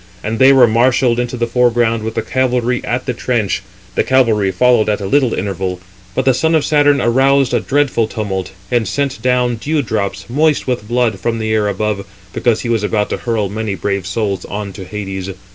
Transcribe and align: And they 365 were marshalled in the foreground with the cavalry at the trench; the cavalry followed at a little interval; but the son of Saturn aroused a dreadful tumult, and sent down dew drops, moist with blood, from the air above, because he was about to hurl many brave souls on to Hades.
And 0.23 0.39
they 0.39 0.49
365 0.49 0.57
were 0.57 0.79
marshalled 1.13 1.19
in 1.19 1.27
the 1.39 1.45
foreground 1.45 2.01
with 2.01 2.15
the 2.15 2.23
cavalry 2.23 2.83
at 2.83 3.05
the 3.05 3.13
trench; 3.13 3.61
the 3.93 4.03
cavalry 4.03 4.49
followed 4.49 4.89
at 4.89 4.99
a 4.99 5.05
little 5.05 5.35
interval; 5.35 5.79
but 6.15 6.25
the 6.25 6.33
son 6.33 6.55
of 6.55 6.65
Saturn 6.65 6.99
aroused 6.99 7.53
a 7.53 7.59
dreadful 7.59 8.07
tumult, 8.07 8.49
and 8.71 8.87
sent 8.87 9.21
down 9.21 9.57
dew 9.57 9.83
drops, 9.83 10.27
moist 10.27 10.65
with 10.65 10.87
blood, 10.87 11.19
from 11.19 11.37
the 11.37 11.53
air 11.53 11.67
above, 11.67 12.07
because 12.33 12.61
he 12.61 12.67
was 12.67 12.81
about 12.81 13.11
to 13.11 13.17
hurl 13.17 13.47
many 13.47 13.75
brave 13.75 14.07
souls 14.07 14.43
on 14.45 14.73
to 14.73 14.85
Hades. 14.85 15.29